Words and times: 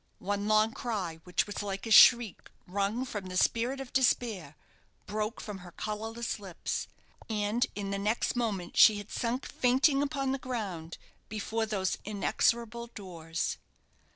One 0.17 0.47
long 0.47 0.71
cry, 0.73 1.19
which 1.25 1.45
was 1.45 1.61
like 1.61 1.85
a 1.85 1.91
shriek 1.91 2.49
wrung 2.65 3.05
from 3.05 3.27
the 3.27 3.37
spirit 3.37 3.79
of 3.79 3.93
despair, 3.93 4.55
broke 5.05 5.39
from 5.39 5.59
her 5.59 5.71
colourless 5.73 6.39
lips, 6.39 6.87
and 7.29 7.67
in 7.75 7.91
the 7.91 7.99
next 7.99 8.35
moment 8.35 8.75
she 8.75 8.97
had 8.97 9.11
sunk 9.11 9.45
fainting 9.45 10.01
upon 10.01 10.31
the 10.31 10.39
ground 10.39 10.97
before 11.29 11.67
those 11.67 11.99
inexorable 12.03 12.87
doors. 12.87 13.57